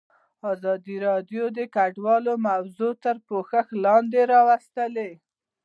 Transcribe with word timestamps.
ازادي 0.51 0.95
راډیو 1.07 1.43
د 1.57 1.59
کډوال 1.75 2.25
موضوع 2.47 2.93
تر 3.03 3.15
پوښښ 3.27 3.67
لاندې 3.83 4.21
راوستې. 4.33 5.09